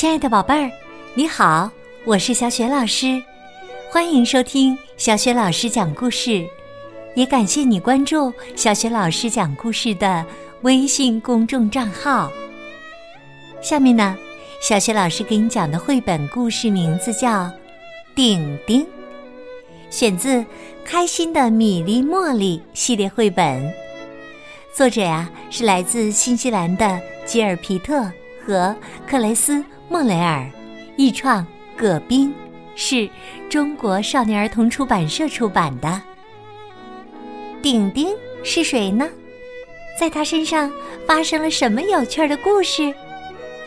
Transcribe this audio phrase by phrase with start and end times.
[0.00, 0.72] 亲爱的宝贝儿，
[1.12, 1.70] 你好，
[2.06, 3.22] 我是小雪老师，
[3.90, 6.48] 欢迎收听小雪老师讲故事，
[7.14, 10.24] 也感谢你关注小雪老师讲故事的
[10.62, 12.32] 微信公众账号。
[13.60, 14.16] 下面呢，
[14.62, 17.44] 小雪老师给你讲的绘本故事名字叫
[18.14, 18.80] 《顶顶》，
[19.90, 20.36] 选自
[20.82, 23.70] 《开心的米粒茉莉》系列绘本，
[24.74, 28.10] 作者呀是来自新西兰的吉尔皮特
[28.42, 28.74] 和
[29.06, 29.62] 克雷斯。
[29.90, 30.48] 莫雷尔，
[30.96, 31.44] 译创，
[31.76, 32.32] 葛斌，
[32.76, 33.10] 是
[33.48, 36.00] 中国少年儿童出版社出版的。
[37.60, 38.08] 顶顶
[38.44, 39.10] 是谁呢？
[39.98, 40.72] 在他身上
[41.08, 42.94] 发生了什么有趣的故事？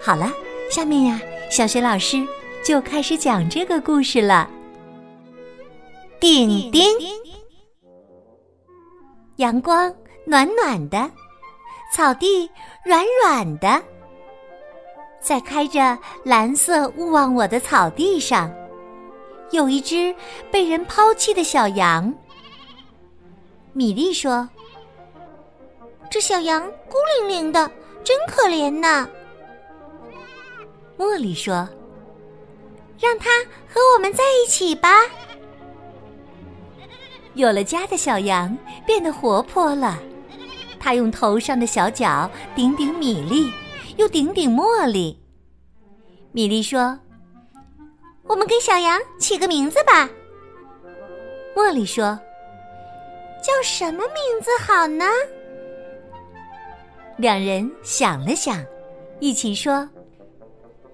[0.00, 0.28] 好了，
[0.68, 1.20] 下面呀，
[1.52, 2.26] 小学老师
[2.64, 4.50] 就开始讲这个故事了。
[6.18, 6.84] 顶顶，
[9.36, 9.94] 阳光
[10.24, 11.08] 暖暖的，
[11.94, 12.50] 草地
[12.84, 13.80] 软软的。
[15.20, 18.50] 在开着蓝色勿忘我的草地上，
[19.50, 20.14] 有一只
[20.50, 22.14] 被人抛弃的小羊。
[23.72, 24.48] 米莉说
[26.10, 27.70] ：“这小羊孤零零的，
[28.02, 29.08] 真可怜呐。”
[30.98, 31.68] 茉莉说
[32.98, 33.28] ：“让它
[33.68, 34.88] 和我们在一起吧。”
[37.34, 39.98] 有了家的小羊变得活泼了，
[40.80, 43.52] 它用头上的小角顶顶米粒。
[43.98, 45.18] 又顶顶茉莉。
[46.30, 46.98] 米莉说
[48.24, 50.08] ：“我们给小羊起个名字吧。”
[51.54, 52.18] 茉莉说
[53.42, 55.04] ：“叫什么名字好呢？”
[57.18, 58.64] 两人想了想，
[59.18, 59.88] 一起说：“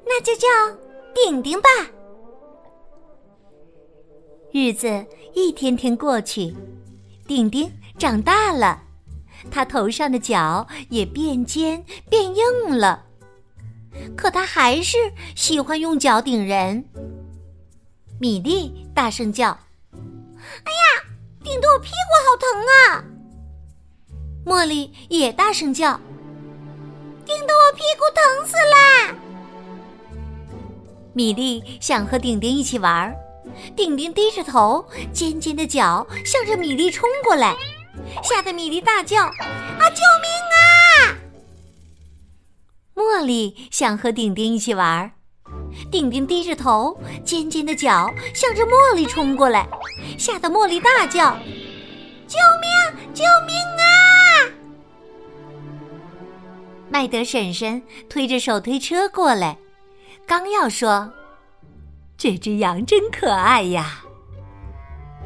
[0.06, 0.48] 那就叫
[1.14, 1.68] 顶顶吧。”
[4.50, 6.54] 日子一天天过去，
[7.26, 8.82] 顶顶长大了。
[9.50, 13.04] 他头上的角也变尖变硬了，
[14.16, 14.96] 可他还是
[15.36, 16.84] 喜欢用脚顶人。
[18.20, 19.50] 米莉大声叫
[20.64, 21.04] ：“哎呀，
[21.42, 23.04] 顶得我屁股好疼啊！”
[24.46, 25.98] 茉莉也大声叫
[27.24, 29.14] ：“顶得我屁股疼死啦！”
[31.12, 33.14] 米莉想和顶顶一起玩，
[33.76, 37.54] 顶顶低着头，尖尖的脚向着米莉冲过来。
[38.22, 40.54] 吓得米莉大叫：“啊，救命啊！”
[42.94, 45.12] 茉莉想和顶顶一起玩，
[45.90, 49.66] 顶顶低着头，尖尖的脚向着茉莉冲过来，
[50.18, 51.36] 吓得茉莉大叫
[52.26, 52.70] ：“救命！
[53.14, 54.48] 救命啊！”
[56.90, 59.58] 麦德婶婶推着手推车过来，
[60.26, 61.12] 刚要说
[62.16, 64.04] ：“这只羊真可爱呀。”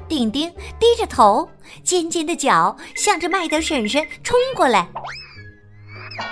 [0.09, 1.49] 顶顶低着头，
[1.85, 4.89] 尖尖的脚向着麦德婶婶冲过来。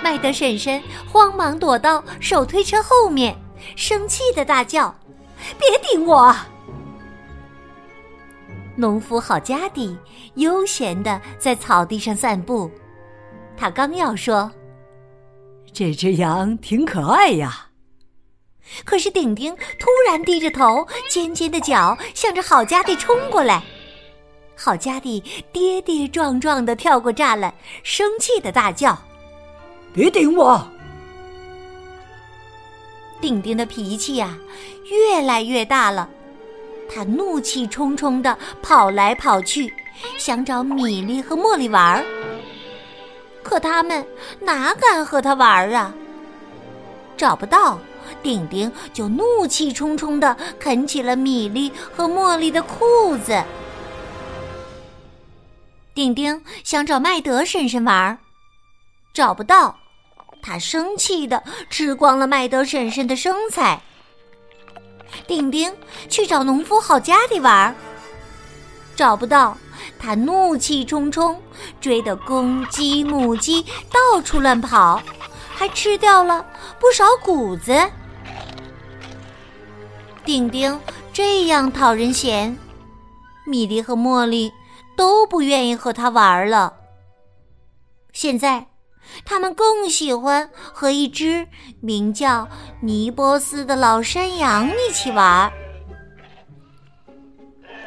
[0.03, 3.37] 麦德婶婶慌忙躲到手推车后面，
[3.75, 4.93] 生气的大叫
[5.57, 6.35] ：“别顶我！”
[8.75, 9.97] 农夫好家底
[10.35, 12.69] 悠闲的在草地上散步，
[13.55, 14.51] 他刚要说
[15.73, 17.66] ：“这只羊挺可爱呀。”
[18.85, 23.63] 可是顶顶突然低着头，尖尖的脚向着好家弟冲过来，
[24.55, 28.97] 好家弟跌跌撞撞的跳过栅栏，生气的大叫
[29.93, 30.67] ：“别顶我！”
[33.19, 34.37] 顶顶的脾气呀，
[34.85, 36.07] 越来越大了，
[36.87, 39.73] 他怒气冲冲的跑来跑去，
[40.17, 42.05] 想找米粒和茉莉玩儿，
[43.41, 44.05] 可他们
[44.39, 45.93] 哪敢和他玩儿啊？
[47.17, 47.79] 找不到。
[48.23, 53.43] 丁丁就怒气冲冲的啃起了米粒和茉莉的裤子。
[55.93, 58.17] 丁丁想找麦德婶婶玩，
[59.13, 59.77] 找不到，
[60.41, 63.81] 他生气的吃光了麦德婶婶的生菜。
[65.25, 65.73] 丁丁
[66.09, 67.73] 去找农夫好家里玩，
[68.95, 69.57] 找不到，
[69.97, 71.41] 他怒气冲冲
[71.79, 75.01] 追得公鸡母鸡到处乱跑。
[75.55, 76.45] 还吃掉了
[76.79, 77.73] 不少谷子。
[80.27, 80.77] 丁丁
[81.13, 82.57] 这样讨人嫌，
[83.45, 84.51] 米莉和茉莉
[84.97, 86.73] 都不愿意和他玩了。
[88.11, 88.67] 现在，
[89.23, 91.47] 他们更喜欢和一只
[91.79, 92.45] 名叫
[92.81, 95.49] 尼波斯的老山羊一起玩，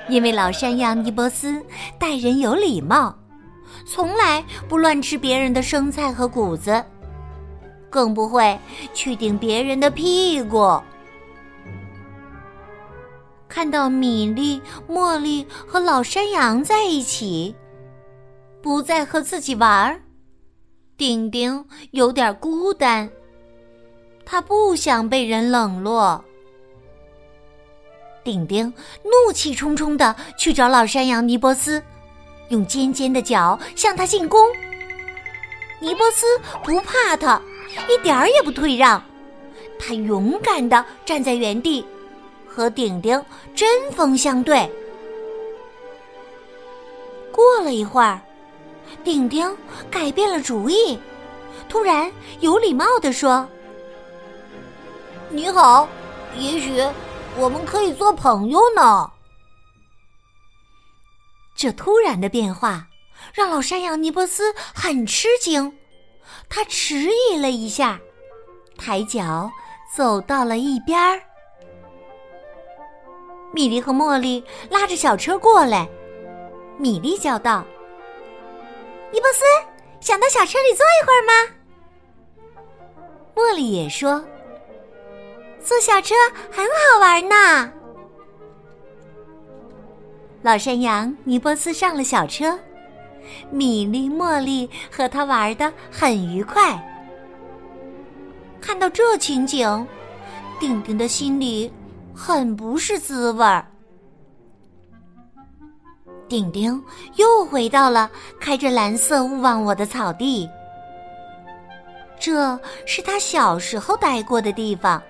[0.08, 1.62] 因为老山羊尼波斯
[1.98, 3.14] 待人有礼貌，
[3.84, 6.82] 从来不乱吃别人的生菜和谷子。
[7.90, 8.58] 更不会
[8.94, 10.81] 去顶别人的屁股。
[13.50, 17.52] 看到米粒、茉莉和老山羊在一起，
[18.62, 20.00] 不再和自己玩儿，
[20.97, 23.11] 顶顶有点孤单。
[24.25, 26.25] 他不想被人冷落。
[28.23, 31.82] 丁丁怒气冲冲的去找老山羊尼波斯，
[32.50, 34.47] 用尖尖的角向他进攻。
[35.81, 36.25] 尼波斯
[36.62, 37.43] 不怕他，
[37.88, 39.02] 一点儿也不退让，
[39.76, 41.85] 他勇敢的站在原地，
[42.52, 43.25] 和顶顶
[43.55, 44.70] 针锋相对。
[47.32, 48.20] 过了一会儿，
[49.05, 49.56] 顶顶
[49.91, 50.99] 改变了主意，
[51.69, 52.11] 突然
[52.41, 53.49] 有礼貌的说
[55.31, 55.88] ：“你好，
[56.37, 56.82] 也许
[57.38, 59.11] 我们可以做朋友呢。”
[61.55, 62.87] 这突然的变化
[63.32, 65.73] 让老山羊尼波斯很吃惊，
[66.49, 68.00] 他迟疑了一下，
[68.76, 69.50] 抬脚
[69.94, 71.23] 走到了一边儿。
[73.52, 75.88] 米莉和茉莉拉着小车过来。
[76.79, 77.64] 米莉叫道
[79.12, 79.44] ：“尼波斯，
[80.00, 81.32] 想到小车里坐一会儿吗？”
[83.35, 84.25] 茉莉也说
[85.62, 86.14] ：“坐小车
[86.50, 87.73] 很好玩呢。”
[90.43, 92.58] 老山羊尼波斯上了小车，
[93.50, 96.82] 米莉、茉莉和他玩的很愉快。
[98.58, 99.87] 看到这情景，
[100.58, 101.70] 丁丁的心里
[102.15, 103.67] 很不是滋味儿。
[106.29, 106.81] 丁丁
[107.17, 108.09] 又回到了
[108.41, 110.49] 开着蓝色勿忘我的草地，
[112.21, 115.03] 这是他小时候待过的地方。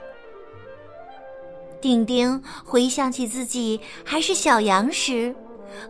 [1.81, 5.35] 丁丁回想起自己还是小羊时，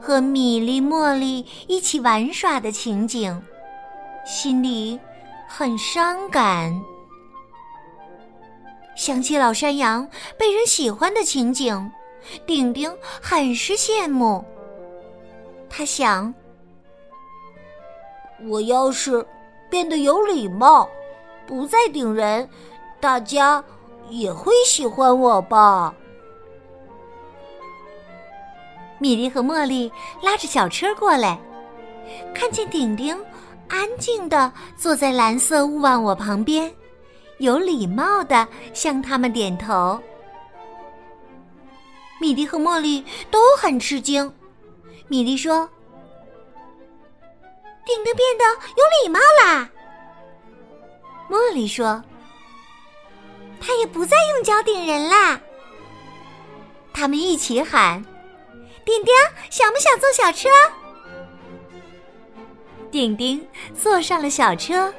[0.01, 3.41] 和米粒、茉莉一起玩耍的情景，
[4.27, 4.99] 心里
[5.49, 6.73] 很伤感。
[9.01, 10.07] 想起老山羊
[10.37, 11.91] 被人喜欢的情景，
[12.47, 14.45] 丁丁很是羡慕。
[15.71, 16.35] 他想
[18.47, 19.27] ：“我要是
[19.71, 20.87] 变得有礼貌，
[21.47, 22.47] 不再顶人，
[23.01, 23.65] 大家
[24.11, 25.95] 也会喜欢我吧。”
[29.01, 29.91] 米莉和茉莉
[30.23, 31.41] 拉着小车过来，
[32.35, 33.19] 看见顶顶
[33.67, 36.71] 安静的坐在蓝色勿忘我旁边，
[37.41, 40.01] 有礼貌的向他们点头。
[42.21, 44.33] 米莉和茉莉都很吃惊。
[45.09, 45.69] 米莉说
[47.85, 48.45] ：“顶顶变得
[48.77, 49.69] 有礼貌啦。”
[51.29, 52.01] 茉莉说
[53.61, 55.41] ：“他也不再用脚顶人啦。”
[56.93, 58.05] 他们一起喊
[58.85, 59.15] ：“顶顶，
[59.49, 60.51] 想不想坐小车？”
[62.91, 64.93] 顶顶坐上了小车，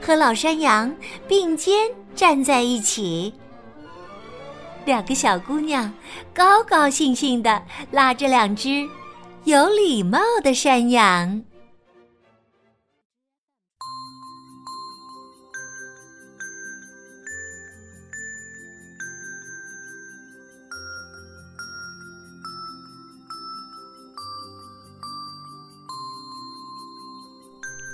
[0.00, 0.94] 和老山羊
[1.26, 3.32] 并肩站在一起。
[4.84, 5.92] 两个小姑娘
[6.34, 8.88] 高高兴兴的拉着两只。
[9.44, 11.42] 有礼貌的山羊。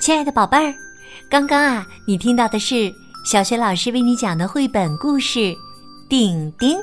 [0.01, 0.75] 亲爱的宝贝儿，
[1.29, 2.93] 刚刚啊，你听到的是
[3.25, 5.39] 小学老师为你讲的绘本故事
[6.09, 6.77] 《顶顶》。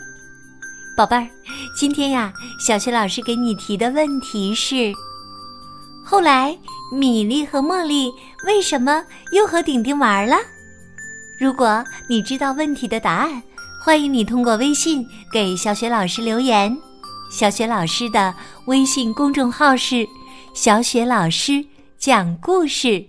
[0.95, 1.27] 宝贝儿，
[1.75, 4.93] 今天呀，小学老师给你提的问题是：
[6.05, 6.57] 后来
[6.91, 8.11] 米粒和茉莉
[8.45, 10.35] 为什么又和顶顶玩了？
[11.39, 13.41] 如果你知道问题的答案，
[13.83, 16.77] 欢迎你通过微信给小雪老师留言。
[17.31, 18.33] 小雪老师的
[18.67, 20.07] 微信公众号是
[20.53, 21.65] “小雪老师
[21.97, 23.03] 讲故事”，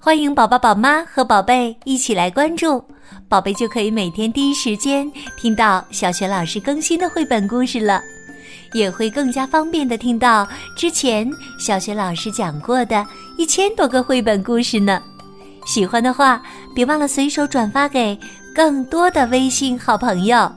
[0.00, 2.82] 欢迎宝宝、宝妈和宝贝一起来关注。
[3.28, 8.00] 宝贝就可以每天第一时间听到小学老师更新的绘本故事了，
[8.74, 11.28] 也会更加方便的听到之前
[11.58, 13.04] 小学老师讲过的
[13.36, 15.02] 一千多个绘本故事呢。
[15.66, 16.40] 喜欢的话，
[16.76, 18.16] 别忘了随手转发给
[18.54, 20.50] 更多的微信好朋友，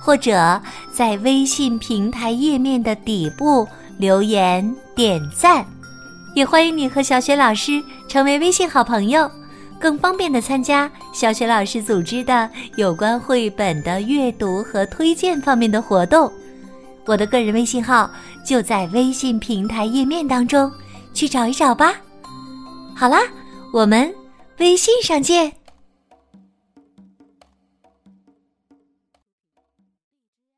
[0.00, 0.60] 或者
[0.90, 5.64] 在微信平台页面的底部留言点赞。
[6.36, 9.28] 也欢迎你和小雪老师成为微信好朋友。
[9.80, 16.30] 更方便的参加小雪老师组织的有关绘本的阅读和推荐方面的活动，
[17.06, 18.10] 我的个人微信号
[18.44, 20.70] 就在微信平台页面当中，
[21.14, 21.94] 去找一找吧。
[22.94, 23.18] 好啦，
[23.72, 24.14] 我们
[24.58, 25.55] 微信上见。